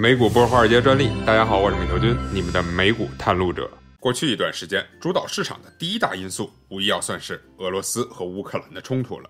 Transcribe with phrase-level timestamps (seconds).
[0.00, 1.10] 美股不是华尔街专利。
[1.26, 3.70] 大家好，我是美头君，你们的美股探路者。
[3.98, 9.28] 过去一段时间，主导市场的第一大因素，无疑要算是俄罗斯和乌克兰的冲突了。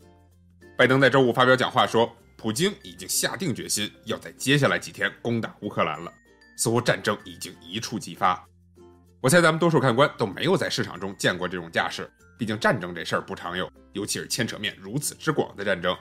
[0.79, 6.13] 拜登在周五发表讲话说，普京已经下定决心要在接下来几天攻打乌克兰了，
[6.57, 8.41] 似乎战争已经一触即发。
[9.21, 12.09] 我猜咱们多数看官都没有在市场中见过这种架势，
[12.39, 15.97] 毕竟战争这事儿不常有，尤其是牵扯面如此之广的战争。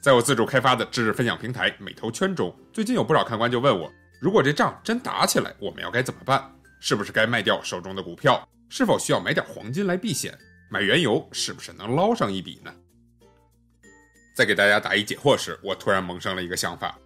[0.00, 6.50] 在我自主开发的知识分享平台美投圈中，最近有不少看官就问我：如果这仗真打起来，我们要该怎么办？
[6.80, 8.48] 是不是该卖掉手中的股票？
[8.70, 10.34] 是否需要买点黄金来避险？
[10.70, 12.74] 买原油是不是能捞上一笔呢？
[14.34, 16.98] 在给大家答疑解惑时，我突然萌生了一个想法：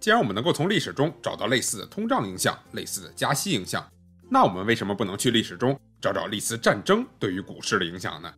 [0.00, 3.88] 既然我们能够从历史中找到类似的通胀影响、类似的加息影响，
[4.28, 8.34] 那我们为什么不能去历史中找找类似战争对于股市的影响呢？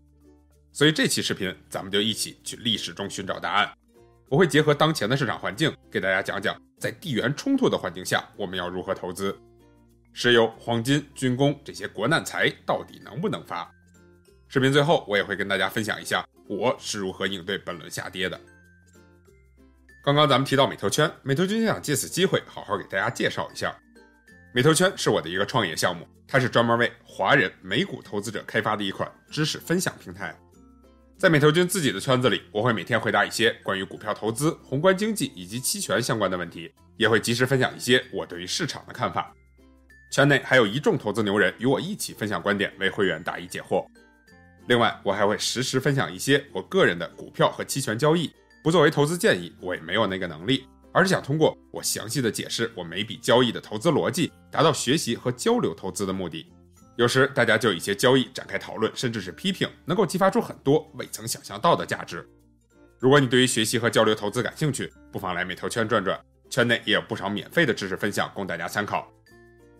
[0.70, 3.73] 所以这期视频，咱们就一起去历史中寻找答案。
[4.29, 9.35] 我会结合当前的市场环境，给大家讲讲在地缘冲突的环境下，我们要如何投资
[10.13, 13.70] 石油、黄金、军工这些国难财到底能不能发？
[14.48, 18.39] 视频最后，我也会跟大家分享一下我是如何应对本轮下跌的。
[20.05, 23.75] 刚刚咱们提到美投圈，美投君想借此机会好好给大家介绍一下，
[24.53, 30.39] 美投圈是我的一个创业项目，它是专门为华人美股投资者开发的一款知识分享平台。
[31.19, 39.34] 在美投君自己的圈子里，我会每天回答一些关于股票投资、宏观经济以及期权相关的问题，也会及时分享一些我对于市场的看法。
[40.12, 43.84] 圈内还有一众投资牛人与我一起分享观点，为会员答疑解惑。
[44.69, 48.30] 另外，我还会实时分享一些我个人的股票和期权交易，
[48.62, 56.46] 不作为投资建议，我也没有那个能力，而是想通过我详细的解释我每笔交易的投资逻辑，达到学习和交流投资的目的。
[56.99, 62.29] 有时大家就一些交易展开讨论，甚至是批评，能够激发出很多未曾想象到的价值。
[62.99, 69.09] 如果你对于学习和交流投资感兴趣，不妨来美投圈转转，圈内也有不少免费的知识分享供大家参考。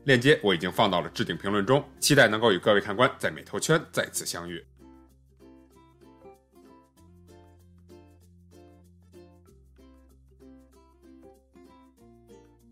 [0.05, 4.65] 链接我已经放到了置顶评论中，期待能够与各位看官在美投圈再次相遇。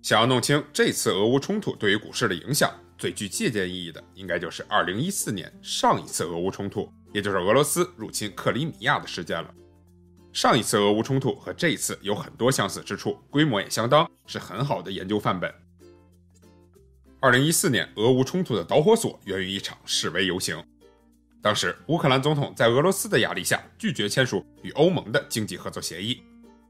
[0.00, 2.72] 想要弄清这次俄乌冲突对于股市的影响。
[2.98, 9.54] 最具借鉴意义的，应该就是2014年上一次俄乌冲突，也就是俄罗斯入侵克里米亚的事件了。
[10.32, 15.52] 上一次俄乌冲突和这一次有很多相似之处，规模也相当，是很好的研究范本。
[17.20, 20.62] 2014年俄乌冲突的导火索源于一场示威游行，
[21.42, 26.22] 当时乌克兰总统在俄罗斯的压力下拒绝签署与欧盟的经济合作协议，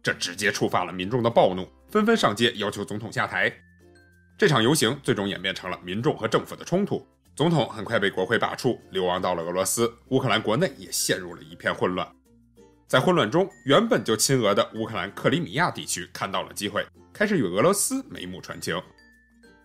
[0.03, 3.53] 这直接触发了民众的暴怒，纷纷上街要求总统下台。
[4.38, 9.91] 这场游行最终演变成了民众和政府的冲突，总统很快被国会罢黜，流亡到了俄罗斯。
[10.08, 12.06] 乌克兰国内也陷入了一片混乱。
[12.86, 18.78] 在混乱中，原本就亲俄的乌克兰克里米亚地区看到了机会，开始与俄罗斯眉目传情。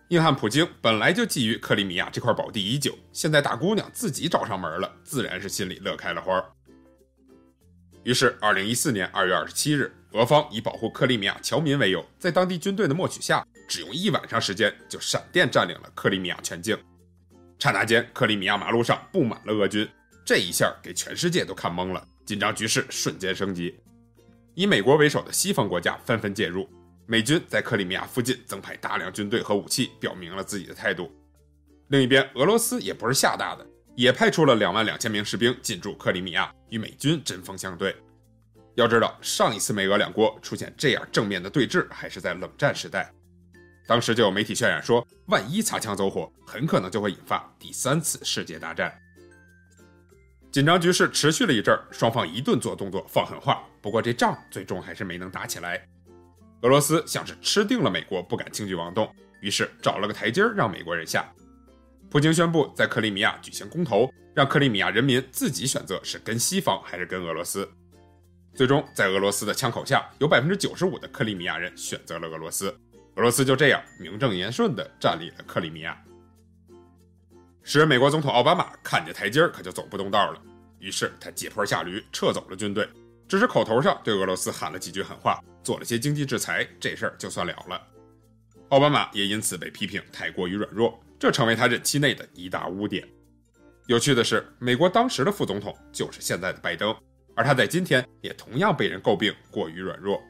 [0.08, 6.42] 硬汉普京本来就觊觎克里米亚这块宝地已久，现在大姑娘自己找上门了，自然是心里乐开了花。
[8.04, 13.46] 于是，二零一四年二月二十七日，俄方以保护克里米亚侨民为由，在当地军队的默许下。
[13.68, 16.76] 只用一晚上时间，就闪电占领了克里米亚全境。
[17.58, 19.88] 刹那间，克里米亚马路上布满了俄军，
[20.24, 23.74] 这一下给全世界都看懵了，紧张局势瞬间升级。
[24.54, 26.68] 以美国为首的西方国家纷纷介入，
[27.06, 31.10] 美军在克里米亚附近增派大量军队和武器，表明了自己的态度。
[31.88, 37.94] 另一边，俄罗斯也不是吓大的，也派出了两万两千名士兵进驻克里米亚，与美军针锋相对。
[38.74, 43.12] 要知道，上一次美俄两国出现这样正面的对峙，还是在冷战时代。
[43.92, 48.90] 当时就有媒体渲染说，万一擦枪走火，很可能就会引发第三次世界大战。
[50.50, 55.86] 紧张局势持续了一阵儿，双方一顿做动作放狠话，不过这仗最终还是没能打起来。
[56.62, 61.30] 俄罗斯像是吃定了美国不敢轻举妄动，于是找了个台阶儿让美国人下。
[62.08, 67.70] 普京宣布在克里米亚举行公投，让克里米亚人民自己选择是跟西方还是跟俄罗斯。
[68.54, 72.74] 最终在俄罗斯的枪口下，有百分之九十五的克里米亚人选择了俄罗斯。
[73.16, 76.02] 俄罗斯就这样名正言顺地占领了克里米亚。
[77.62, 80.42] 使美国总统奥巴马看见台阶儿，可就走不动道了。
[80.78, 82.88] 于是他借坡下驴，撤走了军队，
[83.28, 87.80] 只是口头上对俄罗斯喊了几句狠话，做了些经济制裁，这事儿就算了了。
[88.70, 93.06] 奥巴马也因此被批评太过于软弱，这成为他任期内的一大污点。
[93.86, 96.92] 有趣的是，美国当时的副总统就是现在的拜登，
[97.36, 100.20] 而他在今天也同样被人诟病过于软弱。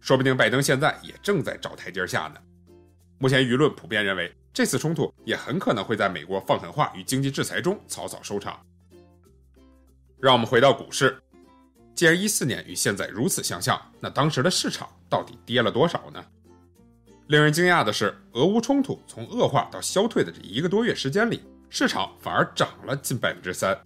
[0.00, 2.40] 说不定拜登现在也正在找台阶下呢。
[3.18, 8.60] 目前舆论普遍认为，这次冲突也很可能会在美国放狠话与经济制裁中草草收场。
[10.18, 11.18] 让我们回到股市，
[11.94, 16.24] 既然一四年与现在如此相像，那当时的市场到底跌了多少呢？
[17.28, 23.76] 令人惊讶的是，俄乌冲突从恶化到消退的这一个多月时间里，市场反而涨了近百分之三。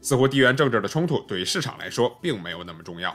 [0.00, 3.14] 似乎地缘政治的冲突对于市场来说并没有那么重要。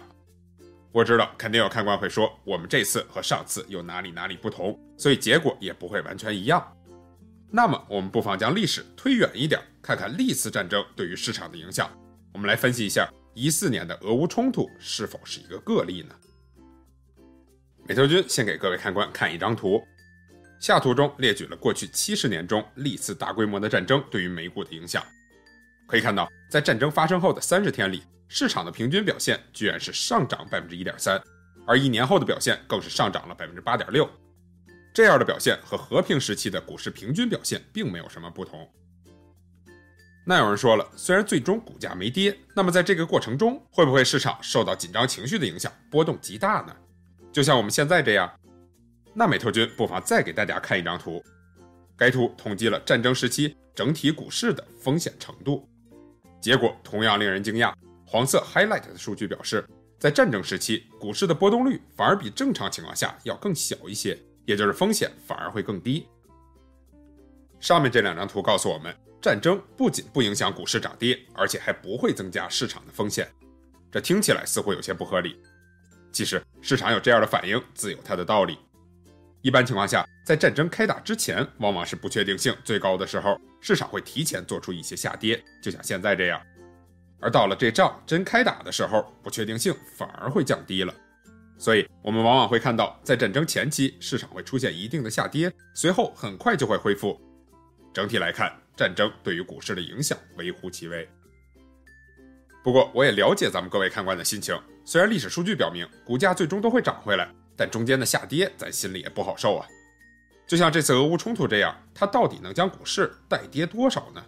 [0.95, 6.65] 我知道肯定有看官会说，我们这次和上次有哪里哪里不同，所以结果也不会完全一样。
[7.51, 11.91] 那么我们不妨将历史推远一点，看看历次战争对于市场的影响。
[12.31, 16.15] 我们来分析一下一四年的俄乌冲突是否是一个个例呢？
[17.85, 19.83] 美特君先给各位看官看一张图，
[20.61, 25.03] 下图中列举了过去七十年中历次大规模的战争对于美股的影响。
[25.89, 31.21] 可以看到，在战争发生后的三十天里，市场的平均表现居然是上涨百分之一点三，
[31.65, 34.09] 而一年后的表现更是上涨了百分之八点六。
[34.93, 38.69] 这样的表现和和平时期的股市平均表现并没有什么不同。
[40.25, 46.75] 那有人说了，虽然最终股价没跌，那么在这个过程中，会不会市场受到紧张情绪的影响，波动极大呢？
[47.31, 48.31] 就像我们现在这样，
[49.13, 51.23] 那美特君不妨再给大家看一张图。
[51.95, 55.69] 该图统计了战争时期整体股市的风险程度，
[56.41, 57.71] 结果同样令人惊讶。
[58.05, 59.65] 黄色 highlight 的数据表示，
[59.97, 66.07] 在战争时期，股市的波动率反而比正常情况下要更小一些，也就是风险反而会更低。
[67.59, 73.27] 上面这两张图告诉我们，战争不仅不影响股市涨跌，而且还不会增加市场的风险。
[73.91, 75.41] 这听起来似乎有些不合理。
[76.11, 78.57] 其实市场有这样的反应，自有它的道理。
[79.41, 86.41] 一般情况下，在战争开打之前，往往是不确定性最高的时候，市场会提前做出一些下跌，就像现在这样。
[87.25, 90.93] 而到了这仗真开打的时候，不确定性反而会降低了。
[91.57, 97.19] 所以，我们往往会看到，在战争前期，市场会出现一定的下跌，随后很快就会恢复。
[97.91, 101.09] 整体来看，战争对于股市的影响微乎其微。
[102.63, 104.55] 不过，我也了解咱们各位看官的心情。
[104.85, 107.27] 虽然历史数据表明股价最终都会涨回来，
[107.57, 109.65] 但中间的下跌咱心里也不好受啊。
[110.45, 114.23] 就像这次俄乌冲突这样，它到底能将股市带跌多少呢？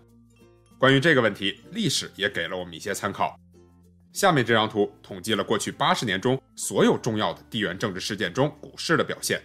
[0.80, 3.36] 关于这个问题，历史也给了我们一些参考。
[4.14, 9.42] 下面这张图统计了过去八十年中所有重要的地缘政治事件中股市的表现。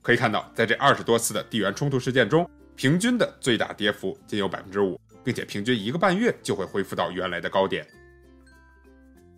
[0.00, 7.86] 可以看到，在这二十多次的地缘冲突事件中，平均的最大跌幅仅有百分之五，并且平均一个半月就会恢复到原来的高点。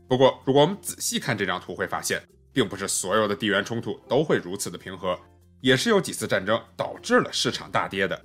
[0.06, 2.22] 不过，如果我们仔细看这张图，会发现，
[2.52, 5.18] 并不是所有的地缘冲突都会如此的平和，
[5.60, 8.20] 也是有几次战争导致了市场大跌的。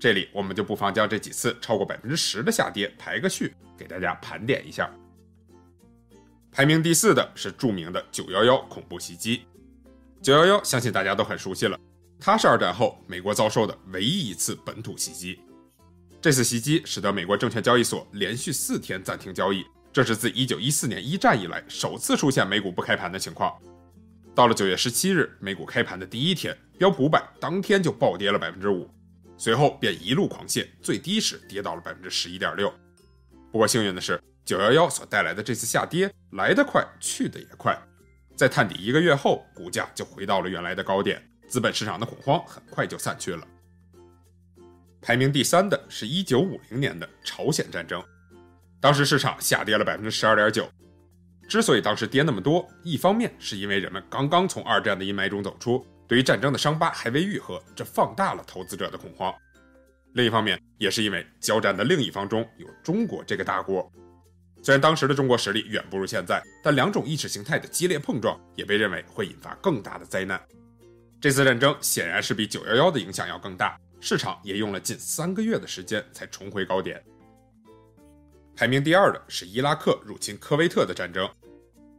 [0.00, 4.90] 这里我们就不妨将这几次超过百分之十的下跌排个序，给大家盘点一下。
[6.50, 9.42] 排名第四的是著名的九幺幺恐怖袭击。
[10.22, 11.78] 九幺幺相信大家都很熟悉了，
[12.18, 15.38] 它是二战后美国遭受的唯一一次本土袭击。
[16.18, 19.66] 这次袭击使得美国证券交易所连续四天暂停交易。
[19.92, 23.52] 这是自1914年一战以来首次出现美股不开盘的情况。
[24.34, 28.88] 到了9月17日，美股开盘的第一天，标普五百当天就暴跌了百分之五，
[29.40, 32.70] 随后便一路狂泻，最低时跌到了百分之十一点六。
[33.50, 37.74] 不过幸运的是，911所带来的这次下跌来得快，去得也快，
[38.36, 43.48] 在探底一个月后，股价就回到了原来的高点，资本市场的恐慌很快就散去了。
[45.00, 48.04] 排名第三的是一九五零年的朝鲜战争。
[48.78, 50.68] 当时市场下跌了百分之十二点九。
[51.48, 59.32] 之所以当时跌那么多，一方面是因为人们刚刚从二战的阴霾中走出，对于战争的伤疤还未愈合，这放大了投资者的恐慌；
[60.14, 63.88] 另一方面，也是因为交战的另一方中有中国这个大国。
[64.60, 70.42] 虽然当时的中国实力远不如现在，但两种意识形态的激烈碰撞也被认为会引发更大的灾难。
[71.20, 77.00] 这次战争显然是比九幺幺的影响要更大，市场也用了近三个月的时间才重回高点。
[78.56, 81.30] 排名第二的是伊拉克入侵科威特的战争。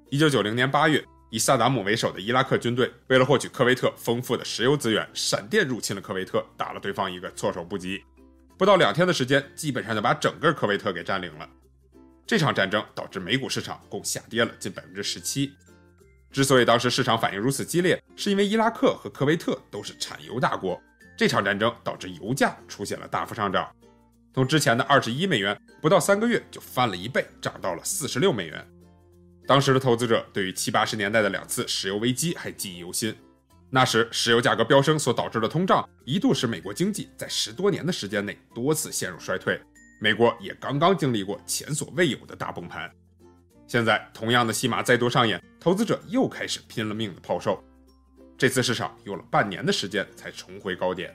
[0.09, 1.01] 一九九零年八月，
[1.31, 8.03] 以萨达姆为首的伊拉克军队为了获取科威特丰富的石油资源，闪电入侵了科威特，打了对方一个措手不及。
[8.57, 11.49] 不到两天的时间，基本上就把整个科威特给占领了。
[12.27, 15.53] 这场战争导致美股市场共下跌了近百分之十七。
[16.33, 20.77] 之所以当时市场反应如此激烈，是因为伊拉克和科威特都是产油大国。
[21.15, 23.73] 这场战争导致油价出现了大幅上涨。
[24.33, 28.67] 从之前的二十一美元，不到三个月就翻了一倍，涨到了四十六美元。
[29.51, 33.13] 当时的投资者对于七八十年代的两次石油危机还记忆犹新。
[33.69, 39.59] 那时石油价格飙升所导致的通胀，一度使美国经济在十多年的时间内多次陷入衰退。
[39.99, 42.89] 美国也刚刚经历过前所未有的大崩盘。
[43.67, 47.61] 现在同样的戏码再度上演，投资者又开始拼了命的抛售。
[48.37, 51.13] 这次市场用了半年的时间才重回高点。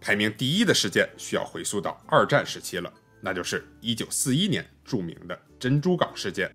[0.00, 6.48] 排名第一的事件需要回溯到二战时期了，那就是1941年著名的珍珠港事件。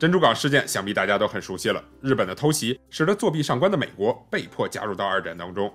[0.00, 1.84] 珍珠港事件想必大家都很熟悉了。
[2.00, 5.70] 日本的偷袭使得作弊上官的美国被迫加入到二战当中。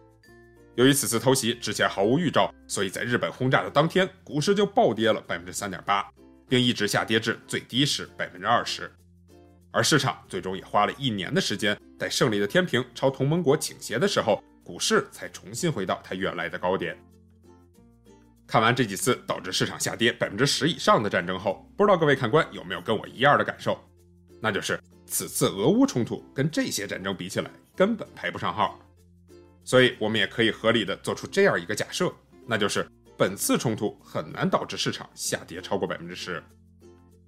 [0.73, 6.03] 由于此次偷袭之前毫无预兆，所以在日本轰炸的当天，股市就暴跌了百分之三点八，
[6.49, 8.91] 并一直下跌至最低时百分之二十。
[9.69, 16.97] 而市场最终也花了一年的时间，在胜利的天平朝同盟国倾斜的时候，股市才重新回到它原来的高点。
[18.47, 23.79] 看完这几次导致市场下跌百分之十以上的战争后，不知道各位看官有没有跟我一样的感受？
[24.45, 28.79] 那就是此次俄乌冲突跟这些战争比起来，根本排不上号。
[29.63, 32.13] 所以，我们也可以合理的做出这样一个假设，
[32.45, 32.87] 那就是
[33.17, 36.43] 本次冲突很难导致市场下跌超过百分之十。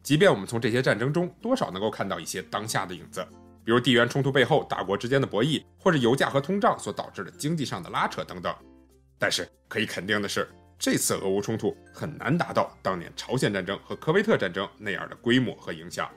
[0.03, 3.25] 即便我们从这些战争中多少能够看到一些当下的影子，
[3.65, 8.55] 比如地缘冲突背后大国之间的博弈，或者油价和通胀所导致的经济上的拉扯等等，
[9.17, 10.47] 但是可以肯定的是，
[10.77, 16.07] 这次俄乌冲突很难达到当年朝鲜战争和科威特战争那样的规模和影响。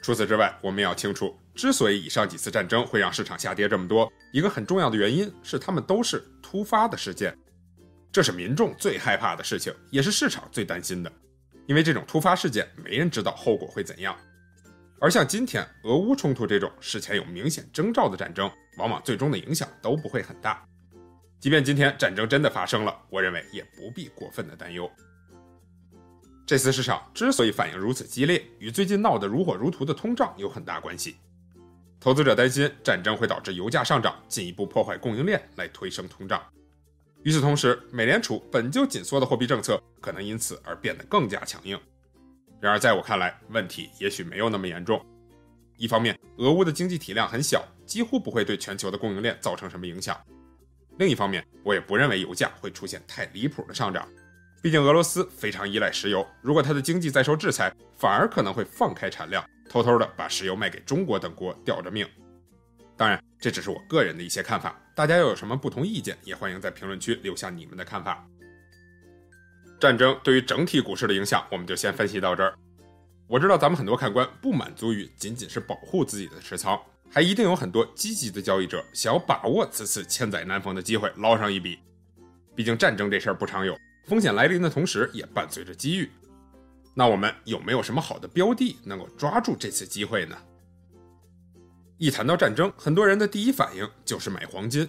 [0.00, 7.36] 除此之外，我们也要清楚，之所以以上几次战争会让市场下跌这么多，一个很重要的原因是他们都是突发的事件，
[8.12, 11.12] 这是民众最害怕的事情，也是市场最担心的。
[11.66, 14.16] 因为这种突发事件，没人知道后果会怎样。
[15.00, 20.64] 而像今天俄乌冲突这种事前有明显征兆的战争，往往最终的影响都不会很大。
[21.38, 24.90] 即便今天战争真的发生了，我认为也不必过分的担忧。
[26.48, 31.16] 这次市场之所以反应如此激烈，与最近闹得如火如荼的通胀有很大关系。
[32.00, 36.42] 投资者担心战争会导致油价上涨，进一步破坏供应链，来推升通胀。
[37.22, 41.78] 与此同时，美联储本就紧缩的货币政策可能因此而变得更加强硬。
[42.62, 45.04] 然而，在我看来，问题也许没有那么严重。
[45.76, 50.16] 一方面，俄乌的经济体量很小，几乎不会对全球的供应链造成什么影响；
[50.98, 54.08] 另一方面，我也不认为油价会出现太离谱的上涨。
[54.60, 62.06] 毕竟俄罗斯非常依赖石油，如果它的经济再受制裁，反而可能会放开产量，偷偷的把石油卖给中国等国，吊着命。
[62.96, 68.26] 当然，这只是我个人的一些看法，大家要有什么不同意见，也欢迎在评论区留下你们的看法。
[69.78, 72.52] 战争对于整体股市的影响，我们就先分析到这儿。
[73.28, 76.76] 我知道咱们很多看官不满足于仅仅是保护自己的持仓，
[77.08, 81.78] 还一定有很多积极的交易者想要把握此次千载难逢的机会捞上一笔。
[82.56, 83.78] 毕竟战争这事儿不常有。
[84.08, 86.10] 风险来临的同时，也伴随着机遇。
[86.94, 90.36] 那我们有没有什么好的标的能够抓住这次机会呢？
[91.98, 94.88] 一谈到战争，很多人的第一反应就是买黄金。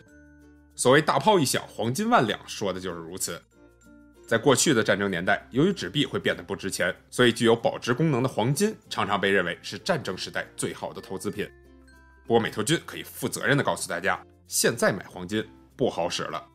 [0.74, 3.40] 所谓“大炮一响，黄金万两”，说的就是如此。
[4.26, 11.50] 在过去的战争年代，由于纸币会变得不值钱，所以具有保值功能的黄金常常被认为是战争时代最好的投资品。
[12.26, 15.46] 不过，美投君可以负责任地告诉大家，现在买黄金
[15.76, 16.48] 不好使了。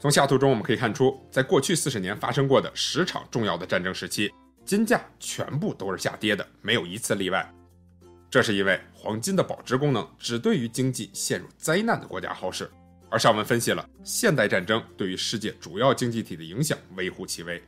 [0.00, 4.32] 从下图中我们可以看出，在过去四十年发生过的十场重要的战争时期，
[4.64, 7.52] 金价全部都是下跌的，没有一次例外。
[8.30, 12.70] 这是因为黄金的保值功能只对于经济陷入灾难的国家好使，
[13.10, 17.60] 而上文分析了现代战争对于世界主要经济体的影响微乎其微，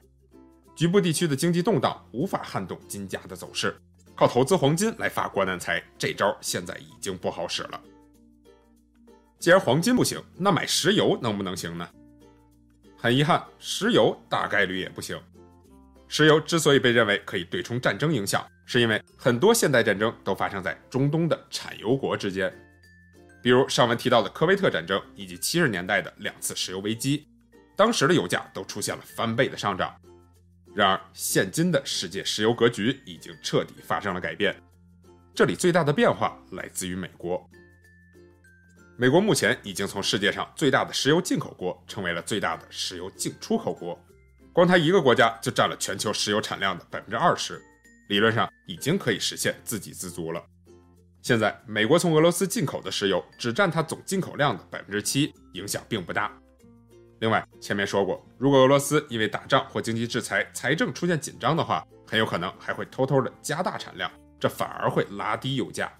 [0.76, 3.74] 局部地区的经济动荡无法撼动金价的走势，
[4.14, 7.80] 靠投资黄金来发国难财，这招现在已经不好使了。
[9.40, 11.88] 既然黄金不行，那买石油能不能行呢？
[13.02, 15.18] 很遗憾，石油大概率也不行。
[16.06, 22.52] 石油之所以被认为可以对冲战争影响，是因为很多现代战争都发生在中东的产油国之间，
[23.42, 27.26] 比如上文提到的科威特战争以及七十年代的两次石油危机，
[27.74, 29.94] 当时的油价都出现了翻倍的上涨。
[30.74, 34.54] 然而，现今的世界石油格局已经彻底发生了改变，
[35.34, 37.48] 这里最大的变化来自于美国。
[39.00, 43.98] 美国目前已经从世界上最大的石油进口国，成为了最大的石油进出口国。
[44.52, 47.58] 光它一个国家就占了全球石油产量的百分之二十，
[48.10, 50.44] 理论上已经可以实现自给自足了。
[51.22, 56.30] 现在，美国从俄罗斯进口的石油只占它总进口量的百分之七，影响并不大。
[57.20, 65.90] 另外，前面说过，如果俄罗斯因为打仗或经济制裁，财政出现紧张的话，很有可能还会偷偷的加大产量，这反而会拉低油价。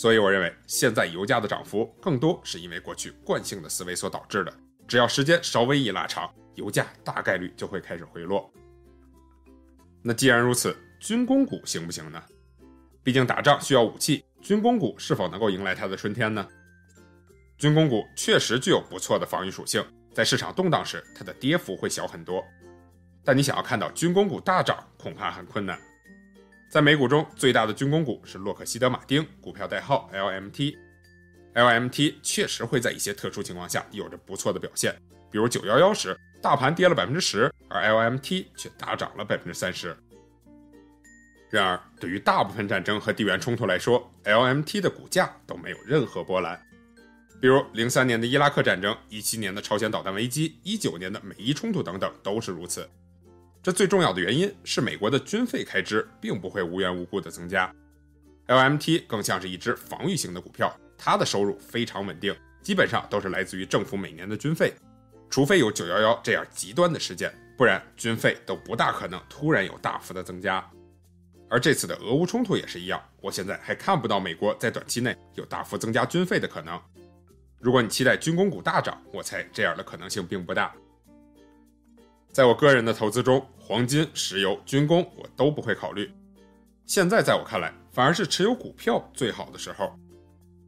[0.00, 4.52] 所以，我认为现在油价的涨幅更多是因为过去惯性的思维所导致的。
[4.88, 8.50] 只要时间稍微一拉长，油价大概率就会开始回落。
[10.00, 12.22] 那既然如此，军工股行不行呢？
[13.02, 16.48] 毕竟打仗需要武器，军工股是否能够迎来它的春天呢？
[17.58, 22.42] 军工股确实具有不错的防御属性，在市场动荡时，它的跌幅会小很多。
[23.22, 25.78] 但你想要看到军工股大涨，恐怕很困难。
[26.70, 30.76] 在美股中最大的军工股是洛克希德马丁，股票代号 LMT。
[31.52, 34.94] LMT 确实会在一些特殊情况下有着不错的表现，
[35.32, 39.96] 比如九幺幺时，大盘跌了百分之十，而 LMT 却大涨了百分之三十。
[41.48, 46.64] 然而，对于大部分战争和地缘冲突来说，LMT 的股价都没有任何波澜。
[47.40, 52.88] 比如，零三年的伊拉克战争、一七年的朝鲜导弹危机、一九年的美伊冲突等等，都是如此。
[53.62, 57.70] 这最重要的原因是美国的军费开支并不会无缘无故的增加
[58.46, 64.72] ，LMT 更像是一只防御型的股票，它的收入非常稳定，基本上都是来自于政府每年的军费，
[65.28, 70.66] 除非有九幺幺这样极端的事件，不然军费都不大可能突然有大幅的增加。
[71.50, 76.80] 而这次的俄乌冲突也是一样，我现在还看不到美国在短期内有大幅增加军费的可能。
[77.58, 80.74] 如果你期待军工股大涨，我猜这样的可能性并不大。
[82.32, 86.12] 在我个人的投资中，黄金、石油、军工我都不会考虑。
[86.86, 89.98] 现在在我看来，反而是持有股票最好的时候。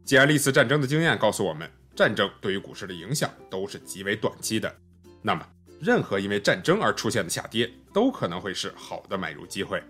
[0.03, 4.73] 既然历次战争的经验告诉我们，战争对于股市的影响都是极为短期的，
[5.21, 5.47] 那么
[5.79, 9.81] 任何因为战争而出现的下跌，都可能会是好的买入机会。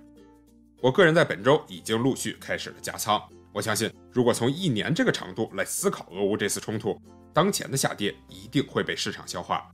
[0.80, 3.20] 我个人在本周已经陆续开始了加仓。
[3.51, 7.01] 我相信，如果从一年这个长度来思考俄乌这次冲突，
[7.34, 9.68] 当前的下跌一定会被市场消化。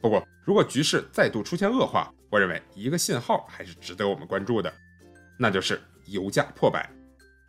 [0.00, 4.72] 不过，如果局势再度出现恶化，我认为一个信号还是值得我们关注的，
[5.38, 6.88] 那就是油价破百，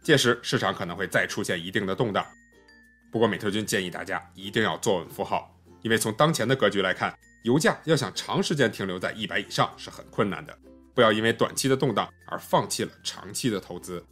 [0.02, 2.26] 届时市场可能会再出现一定的动荡。
[3.12, 10.58] 不过，美特君建议大家一定要坐稳符号，因为从当前的格局来看，油价要想长时间停留在一百以上是很困难的。
[10.94, 14.04] 不要因为短期的动荡而放弃了长期的投资。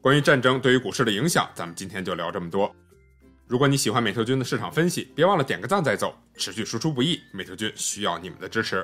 [0.00, 2.74] 关于战争对于股市的影响，咱们今天就聊这么多。
[3.52, 8.82] 如果你喜欢美特君的市场分析，别忘了点个赞再走，持续输出不易，美特君需要你们的支持。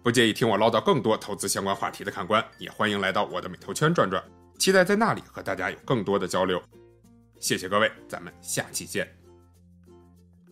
[0.00, 4.22] 不介意听我唠叨更多投资相关话题的看官，也欢迎来到我的美投圈转转，
[4.60, 6.62] 期待在那里和大家有更多的交流。
[7.40, 9.12] 谢谢各位，咱们下期见。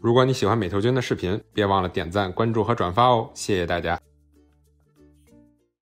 [0.00, 4.07] 如果你喜欢美投君的视频，别忘了点赞、关注和转发哦，谢谢大家。